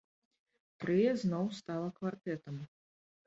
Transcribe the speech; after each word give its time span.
Трыа 0.83 1.11
зноў 1.25 1.45
стала 1.59 1.89
квартэтам. 1.99 2.57